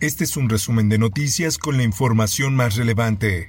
Este 0.00 0.22
es 0.22 0.36
un 0.36 0.48
resumen 0.48 0.88
de 0.88 0.96
noticias 0.96 1.58
con 1.58 1.76
la 1.76 1.82
información 1.82 2.54
más 2.54 2.76
relevante. 2.76 3.48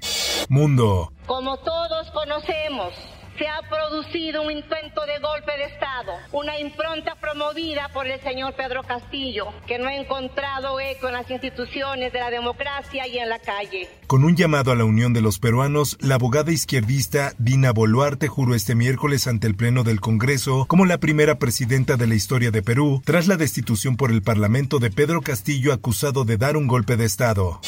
Mundo. 0.49 1.13
Como 1.27 1.55
todos 1.58 2.09
conocemos, 2.09 2.91
se 3.39 3.48
ha 3.48 3.61
producido 3.70 4.41
un 4.41 4.52
intento 4.52 5.05
de 5.05 5.17
golpe 5.20 5.53
de 5.57 5.73
Estado, 5.73 6.11
una 6.34 6.59
impronta 6.59 7.16
promovida 7.16 7.89
por 7.93 8.05
el 8.05 8.20
señor 8.20 8.53
Pedro 8.53 8.84
Castillo, 8.84 9.45
que 9.66 9.80
no 9.80 9.88
ha 9.88 9.95
encontrado 9.95 10.77
eco 10.81 11.07
en 11.07 11.13
las 11.13 11.31
instituciones 11.31 12.11
de 12.11 12.20
la 12.20 12.31
democracia 12.31 13.07
y 13.07 13.17
en 13.17 13.30
la 13.30 13.39
calle. 13.39 13.88
Con 14.07 14.25
un 14.25 14.35
llamado 14.35 14.73
a 14.73 14.75
la 14.75 14.83
unión 14.83 15.13
de 15.13 15.21
los 15.21 15.39
peruanos, 15.39 15.97
la 16.02 16.16
abogada 16.16 16.52
izquierdista 16.52 17.31
Dina 17.38 17.71
Boluarte 17.71 18.27
juró 18.27 18.55
este 18.55 18.75
miércoles 18.75 19.25
ante 19.25 19.47
el 19.47 19.55
Pleno 19.55 19.83
del 19.83 20.02
Congreso 20.02 20.66
como 20.67 20.85
la 20.85 20.97
primera 20.97 21.39
presidenta 21.39 21.95
de 21.95 22.08
la 22.08 22.16
historia 22.16 22.52
de 22.52 22.61
Perú, 22.61 23.02
tras 23.06 23.28
la 23.28 23.38
destitución 23.38 23.95
por 23.95 24.11
el 24.11 24.22
Parlamento 24.22 24.80
de 24.80 24.91
Pedro 24.91 25.22
Castillo 25.22 25.72
acusado 25.72 26.25
de 26.25 26.35
dar 26.35 26.58
un 26.58 26.67
golpe 26.67 26.97
de 26.97 27.06
Estado. 27.06 27.61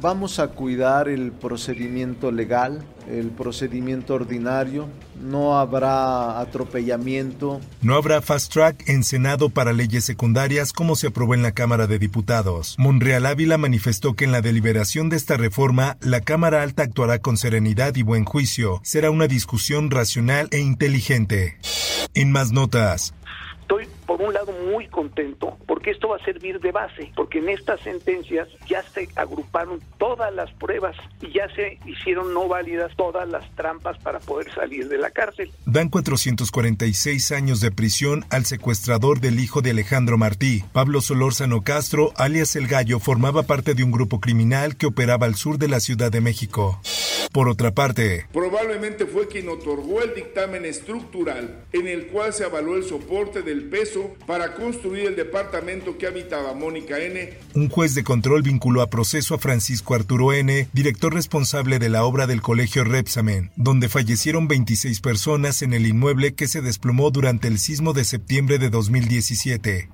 Vamos 0.00 0.38
a 0.38 0.48
cuidar 0.48 1.08
el 1.08 1.32
procedimiento 1.32 2.30
legal, 2.30 2.84
el 3.10 3.30
procedimiento 3.30 4.14
ordinario, 4.14 4.88
no 5.20 5.58
habrá 5.58 6.40
atropellamiento. 6.40 7.60
No 7.82 7.94
habrá 7.94 8.20
fast 8.22 8.52
track 8.52 8.88
en 8.88 9.04
Senado 9.04 9.48
para 9.48 9.72
leyes 9.72 10.04
secundarias 10.04 10.72
como 10.72 10.96
se 10.96 11.08
aprobó 11.08 11.34
en 11.34 11.42
la 11.42 11.52
Cámara 11.52 11.86
de 11.86 11.98
Diputados. 11.98 12.76
Monreal 12.78 13.26
Ávila 13.26 13.58
manifestó 13.58 14.14
que 14.14 14.24
en 14.24 14.32
la 14.32 14.42
deliberación 14.42 15.08
de 15.08 15.16
esta 15.16 15.36
reforma, 15.36 15.96
la 16.00 16.20
Cámara 16.20 16.62
Alta 16.62 16.82
actuará 16.82 17.18
con 17.20 17.36
serenidad 17.36 17.96
y 17.96 18.02
buen 18.02 18.24
juicio. 18.24 18.80
Será 18.84 19.10
una 19.10 19.26
discusión 19.26 19.90
racional 19.90 20.48
e 20.50 20.58
inteligente. 20.58 21.58
En 22.14 22.32
más 22.32 22.52
notas, 22.52 23.14
un 24.28 24.34
lado 24.34 24.52
muy 24.70 24.86
contento 24.88 25.56
porque 25.66 25.90
esto 25.90 26.08
va 26.08 26.16
a 26.16 26.24
servir 26.24 26.60
de 26.60 26.72
base, 26.72 27.10
porque 27.16 27.38
en 27.38 27.48
estas 27.48 27.80
sentencias 27.80 28.48
ya 28.68 28.82
se 28.82 29.08
agruparon 29.16 29.80
todas 29.98 30.34
las 30.34 30.50
pruebas 30.52 30.96
y 31.20 31.32
ya 31.32 31.48
se 31.54 31.78
hicieron 31.86 32.32
no 32.34 32.48
válidas 32.48 32.94
todas 32.96 33.28
las 33.28 33.48
trampas 33.54 33.98
para 33.98 34.18
poder 34.20 34.52
salir 34.52 34.88
de 34.88 34.98
la 34.98 35.10
cárcel. 35.10 35.50
Dan 35.66 35.88
446 35.88 37.32
años 37.32 37.60
de 37.60 37.70
prisión 37.70 38.24
al 38.30 38.44
secuestrador 38.44 39.20
del 39.20 39.40
hijo 39.40 39.62
de 39.62 39.70
Alejandro 39.70 40.18
Martí. 40.18 40.64
Pablo 40.72 41.00
Solórzano 41.00 41.62
Castro, 41.62 42.12
alias 42.16 42.56
El 42.56 42.66
Gallo, 42.66 42.98
formaba 42.98 43.44
parte 43.44 43.74
de 43.74 43.84
un 43.84 43.90
grupo 43.90 44.20
criminal 44.20 44.76
que 44.76 44.86
operaba 44.86 45.26
al 45.26 45.34
sur 45.34 45.58
de 45.58 45.68
la 45.68 45.80
Ciudad 45.80 46.10
de 46.10 46.20
México. 46.20 46.80
Por 47.32 47.48
otra 47.48 47.72
parte, 47.72 48.26
probablemente 48.32 49.06
fue 49.06 49.28
quien 49.28 49.48
otorgó 49.48 50.02
el 50.02 50.14
dictamen 50.14 50.64
estructural 50.64 51.64
en 51.72 51.86
el 51.86 52.06
cual 52.06 52.32
se 52.32 52.44
avaló 52.44 52.76
el 52.76 52.84
soporte 52.84 53.42
del 53.42 53.64
peso 53.64 54.14
para 54.26 54.54
construir 54.54 55.06
el 55.06 55.16
departamento 55.16 55.98
que 55.98 56.06
habitaba 56.06 56.54
Mónica 56.54 56.98
N. 56.98 57.34
Un 57.54 57.68
juez 57.68 57.94
de 57.94 58.04
control 58.04 58.42
vinculó 58.42 58.82
a 58.82 58.88
proceso 58.88 59.34
a 59.34 59.38
Francisco 59.38 59.94
Arturo 59.94 60.32
N., 60.32 60.68
director 60.72 61.12
responsable 61.12 61.78
de 61.78 61.88
la 61.88 62.04
obra 62.04 62.26
del 62.26 62.42
colegio 62.42 62.84
Repsamen, 62.84 63.50
donde 63.56 63.88
fallecieron 63.88 64.48
26 64.48 65.00
personas 65.00 65.62
en 65.62 65.74
el 65.74 65.86
inmueble 65.86 66.34
que 66.34 66.48
se 66.48 66.62
desplomó 66.62 67.10
durante 67.10 67.48
el 67.48 67.58
sismo 67.58 67.92
de 67.92 68.04
septiembre 68.04 68.58
de 68.58 68.70
2017. 68.70 69.88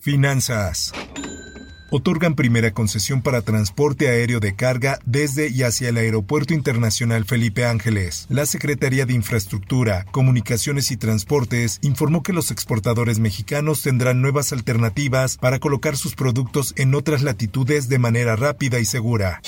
Finanzas 0.00 0.92
otorgan 1.96 2.34
primera 2.34 2.72
concesión 2.72 3.22
para 3.22 3.42
transporte 3.42 4.08
aéreo 4.08 4.38
de 4.38 4.54
carga 4.54 4.98
desde 5.04 5.48
y 5.48 5.62
hacia 5.62 5.88
el 5.88 5.96
Aeropuerto 5.96 6.54
Internacional 6.54 7.24
Felipe 7.24 7.64
Ángeles. 7.64 8.26
La 8.28 8.46
Secretaría 8.46 9.06
de 9.06 9.14
Infraestructura, 9.14 10.04
Comunicaciones 10.10 10.90
y 10.90 10.96
Transportes 10.96 11.78
informó 11.82 12.22
que 12.22 12.32
los 12.32 12.50
exportadores 12.50 13.18
mexicanos 13.18 13.82
tendrán 13.82 14.20
nuevas 14.20 14.52
alternativas 14.52 15.38
para 15.38 15.58
colocar 15.58 15.96
sus 15.96 16.14
productos 16.14 16.74
en 16.76 16.94
otras 16.94 17.22
latitudes 17.22 17.88
de 17.88 17.98
manera 17.98 18.36
rápida 18.36 18.78
y 18.78 18.84
segura. 18.84 19.40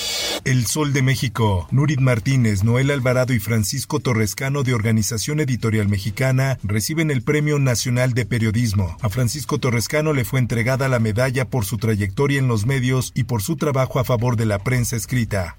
El 0.44 0.66
Sol 0.66 0.92
de 0.92 1.02
México. 1.02 1.68
Nurit 1.70 2.00
Martínez, 2.00 2.64
Noel 2.64 2.90
Alvarado 2.90 3.34
y 3.34 3.40
Francisco 3.40 4.00
Torrescano 4.00 4.62
de 4.62 4.72
Organización 4.72 5.40
Editorial 5.40 5.88
Mexicana 5.88 6.58
reciben 6.62 7.10
el 7.10 7.22
Premio 7.22 7.58
Nacional 7.58 8.14
de 8.14 8.24
Periodismo. 8.24 8.96
A 9.02 9.10
Francisco 9.10 9.58
Torrescano 9.58 10.12
le 10.12 10.24
fue 10.24 10.38
entregada 10.38 10.88
la 10.88 11.00
medalla 11.00 11.44
por 11.44 11.64
su 11.66 11.76
trayectoria 11.76 12.37
en 12.38 12.48
los 12.48 12.66
medios 12.66 13.12
y 13.14 13.24
por 13.24 13.42
su 13.42 13.56
trabajo 13.56 13.98
a 13.98 14.04
favor 14.04 14.36
de 14.36 14.46
la 14.46 14.60
prensa 14.60 14.96
escrita. 14.96 15.56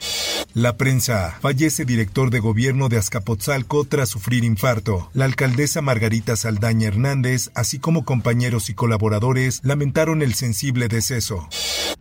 La 0.55 0.77
prensa. 0.77 1.37
Fallece 1.41 1.85
director 1.85 2.31
de 2.31 2.39
gobierno 2.39 2.89
de 2.89 2.97
Azcapotzalco 2.97 3.85
tras 3.85 4.09
sufrir 4.09 4.43
infarto. 4.43 5.09
La 5.13 5.25
alcaldesa 5.25 5.81
Margarita 5.81 6.35
Saldaña 6.35 6.87
Hernández, 6.87 7.51
así 7.53 7.77
como 7.77 8.03
compañeros 8.03 8.69
y 8.69 8.73
colaboradores, 8.73 9.61
lamentaron 9.63 10.23
el 10.23 10.33
sensible 10.33 10.87
deceso. 10.87 11.47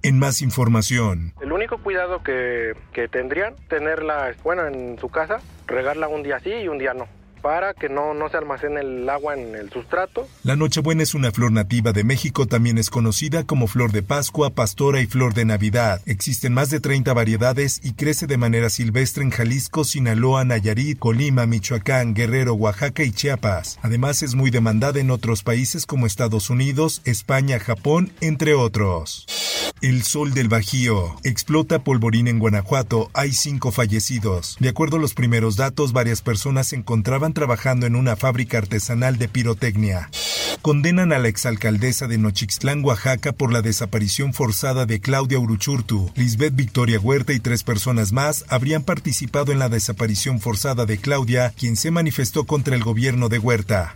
En 0.03 0.19
más 0.19 0.41
información. 0.41 1.34
El 1.43 1.53
único 1.53 1.78
cuidado 1.78 2.22
que, 2.22 2.72
que 2.93 3.09
tendrían, 3.09 3.55
tenerla, 3.69 4.34
bueno, 4.43 4.66
en 4.66 4.99
su 4.99 5.10
casa, 5.10 5.41
regarla 5.66 6.09
un 6.09 6.22
día 6.22 6.41
sí 6.41 6.50
y 6.50 6.69
un 6.69 6.78
día 6.78 6.95
no 6.95 7.17
para 7.43 7.75
que 7.75 7.88
no, 7.88 8.15
no 8.15 8.28
se 8.28 8.37
almacene 8.37 8.81
el 8.81 9.09
agua 9.09 9.37
en 9.37 9.54
el 9.54 9.71
sustrato. 9.71 10.28
La 10.43 10.56
Nochebuena 10.56 11.03
es 11.03 11.15
una 11.15 11.32
flor 11.32 11.53
nativa 11.53 11.93
de 11.93 12.04
México, 12.04 12.47
también 12.47 12.78
es 12.78 12.91
conocida 12.91 13.44
como 13.44 13.66
flor 13.66 13.93
de 13.93 14.03
Pascua, 14.03 14.50
pastora 14.50 15.00
y 15.00 15.06
flor 15.06 15.34
de 15.34 15.44
Navidad. 15.44 16.00
Existen 16.06 16.54
más 16.54 16.71
de 16.71 16.81
30 16.81 17.12
variedades 17.12 17.81
y 17.82 17.94
crece 17.94 18.27
de 18.27 18.37
manera 18.37 18.71
silvestre 18.71 19.22
en 19.22 19.31
Jalisco, 19.31 19.84
Sinaloa, 19.84 20.44
Nayarit, 20.44 20.98
Colima, 20.98 21.47
Michoacán, 21.47 22.15
Guerrero, 22.15 22.54
Oaxaca 22.54 23.03
y 23.03 23.12
Chiapas. 23.12 23.78
Además 23.82 24.22
es 24.22 24.34
muy 24.34 24.50
demandada 24.50 25.00
en 25.00 25.10
otros 25.10 25.43
países 25.43 25.87
como 25.87 26.06
Estados 26.06 26.50
Unidos, 26.50 27.03
España, 27.04 27.59
Japón, 27.59 28.12
entre 28.21 28.54
otros. 28.54 29.27
El 29.81 30.03
sol 30.03 30.34
del 30.34 30.48
Bajío. 30.48 31.15
Explota 31.22 31.78
polvorín 31.78 32.27
en 32.27 32.41
Guanajuato. 32.41 33.10
Hay 33.15 33.32
cinco 33.32 33.71
fallecidos. 33.71 34.56
De 34.59 34.69
acuerdo 34.69 34.97
a 34.97 35.00
los 35.00 35.15
primeros 35.15 35.54
datos, 35.56 35.93
varias 35.93 36.21
personas 36.21 36.69
se 36.69 36.77
encontraban 36.77 37.28
trabajando 37.34 37.87
en 37.87 37.97
una 37.97 38.16
fábrica 38.16 38.59
artesanal 38.59 39.19
de 39.19 39.28
pirotecnia. 39.28 40.11
Condenan 40.62 41.12
a 41.12 41.19
la 41.19 41.28
exalcaldesa 41.28 42.06
de 42.06 42.19
Nochixtlán, 42.19 42.84
Oaxaca, 42.84 43.33
por 43.33 43.53
la 43.53 43.62
desaparición 43.62 44.34
forzada 44.34 44.87
de 44.87 45.00
Claudia 45.00 45.39
Uruchurtu. 45.39 46.11
Lisbeth 46.16 46.55
Victoria 46.55 46.99
Huerta 46.99 47.33
y 47.33 47.41
tres 47.41 47.62
personas 47.62 48.12
más 48.12 48.44
habrían 48.49 48.83
participado 48.83 49.53
en 49.53 49.59
la 49.59 49.69
desaparición 49.69 50.41
forzada 50.41 50.84
de 50.87 50.99
Claudia, 50.99 51.53
quien 51.56 51.77
se 51.77 51.91
manifestó 51.91 52.44
contra 52.44 52.75
el 52.75 52.83
gobierno 52.83 53.28
de 53.28 53.39
Huerta. 53.39 53.95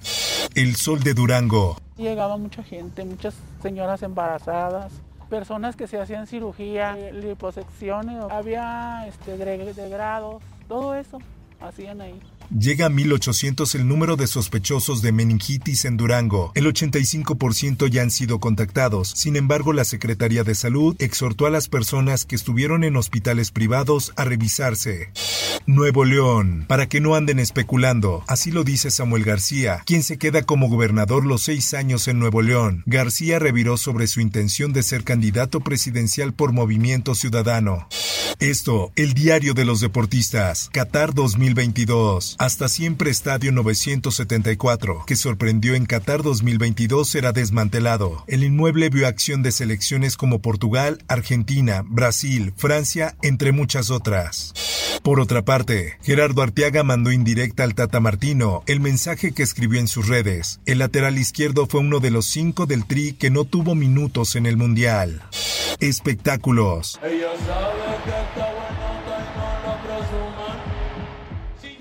El 0.54 0.76
sol 0.76 1.00
de 1.03 1.14
Durango. 1.14 1.81
Llegaba 1.97 2.37
mucha 2.37 2.62
gente, 2.62 3.04
muchas 3.04 3.34
señoras 3.62 4.03
embarazadas 4.03 4.93
personas 5.32 5.76
que 5.76 5.87
se 5.87 5.99
hacían 5.99 6.26
cirugía, 6.26 6.94
liposecciones, 6.94 8.22
había 8.31 9.06
este, 9.09 9.38
degrados, 9.38 10.43
todo 10.69 10.94
eso 10.94 11.20
hacían 11.59 12.03
ahí. 12.03 12.20
Llega 12.50 12.86
a 12.86 12.88
1800 12.88 13.75
el 13.75 13.88
número 13.88 14.16
de 14.16 14.26
sospechosos 14.26 15.02
de 15.02 15.12
meningitis 15.12 15.84
en 15.84 15.96
Durango. 15.96 16.52
El 16.55 16.66
85% 16.66 17.88
ya 17.88 18.02
han 18.02 18.11
sido 18.11 18.38
contactados. 18.40 19.12
Sin 19.16 19.37
embargo, 19.37 19.72
la 19.72 19.84
Secretaría 19.84 20.44
de 20.44 20.55
Salud 20.55 20.96
exhortó 20.99 21.46
a 21.46 21.50
las 21.50 21.69
personas 21.69 22.25
que 22.25 22.37
estuvieron 22.37 22.84
en 22.84 22.96
hospitales 22.96 23.50
privados 23.50 24.12
a 24.16 24.25
revisarse. 24.25 25.11
Nuevo 25.66 26.05
León, 26.05 26.64
para 26.66 26.88
que 26.88 27.00
no 27.00 27.14
anden 27.14 27.38
especulando. 27.38 28.25
Así 28.26 28.50
lo 28.50 28.64
dice 28.64 28.90
Samuel 28.90 29.25
García, 29.25 29.82
quien 29.87 30.02
se 30.02 30.19
queda 30.19 30.43
como 30.43 30.69
gobernador 30.69 31.25
los 31.25 31.43
seis 31.43 31.75
años 31.75 32.08
en 32.08 32.19
Nuevo 32.19 32.43
León. 32.43 32.82
García 32.87 33.38
reviró 33.38 33.76
sobre 33.76 34.06
su 34.06 34.20
intención 34.20 34.72
de 34.72 34.82
ser 34.82 35.05
candidato 35.05 35.61
presidencial 35.61 36.32
por 36.32 36.52
Movimiento 36.52 37.14
Ciudadano. 37.14 37.87
Esto, 38.42 38.90
el 38.96 39.14
diario 39.14 39.54
de 39.54 39.64
los 39.64 39.80
deportistas, 39.80 40.68
Qatar 40.72 41.14
2022. 41.14 42.30
años. 42.30 42.36
Hasta 42.40 42.68
siempre 42.68 43.08
Estadio 43.08 43.52
974, 43.52 45.04
que 45.06 45.14
sorprendió 45.14 45.76
en 45.76 45.86
Qatar 45.86 46.24
2022, 46.24 47.08
será 47.08 47.30
desmantelado. 47.30 48.24
El 48.26 48.42
inmueble 48.42 48.88
vio 48.88 49.06
acción 49.06 49.44
de 49.44 49.52
selecciones 49.52 50.16
como 50.16 50.42
Portugal, 50.42 50.98
Argentina, 51.06 51.84
Brasil, 51.86 52.52
Francia, 52.56 53.14
entre 53.22 53.52
muchas 53.52 53.90
otras. 53.90 54.54
Por 55.04 55.20
otra 55.20 55.44
parte, 55.44 55.98
Gerardo 56.02 56.42
Arteaga 56.42 56.82
mandó 56.82 57.12
indirecta 57.12 57.62
al 57.62 57.76
Tata 57.76 58.00
Martino 58.00 58.64
el 58.66 58.80
mensaje 58.80 59.30
que 59.30 59.44
escribió 59.44 59.78
en 59.78 59.86
sus 59.86 60.08
redes. 60.08 60.58
El 60.66 60.80
lateral 60.80 61.16
izquierdo 61.16 61.68
fue 61.68 61.80
uno 61.80 62.00
de 62.00 62.10
los 62.10 62.26
cinco 62.26 62.66
del 62.66 62.86
Tri 62.86 63.12
que 63.12 63.30
no 63.30 63.44
tuvo 63.44 63.76
minutos 63.76 64.34
en 64.34 64.46
el 64.46 64.56
Mundial. 64.56 65.22
Espectáculos. 65.78 66.98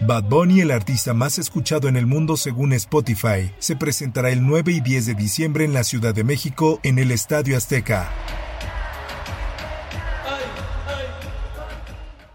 Bad 0.04 0.24
Bunny, 0.24 0.62
el 0.62 0.72
artista 0.72 1.14
más 1.14 1.38
escuchado 1.38 1.88
en 1.88 1.96
el 1.96 2.06
mundo 2.06 2.36
según 2.36 2.74
Spotify, 2.74 3.52
se 3.60 3.76
presentará 3.76 4.32
el 4.32 4.46
9 4.46 4.72
y 4.72 4.82
10 4.82 5.06
de 5.06 5.14
diciembre 5.14 5.64
en 5.64 5.74
la 5.74 5.84
Ciudad 5.84 6.14
de 6.14 6.24
México 6.24 6.80
en 6.84 7.00
el 7.00 7.12
Estadio 7.12 7.56
Azteca. 7.56 8.10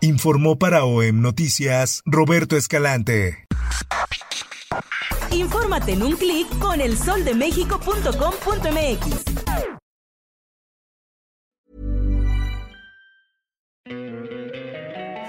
Informó 0.01 0.59
para 0.59 0.85
OEM 0.85 1.21
Noticias 1.21 2.03
Roberto 2.07 2.57
Escalante. 2.57 3.47
Infórmate 5.33 5.93
en 5.93 6.03
un 6.03 6.17
clic 6.17 6.49
con 6.59 6.81
elsoldemexico.com.mx. 6.81 9.36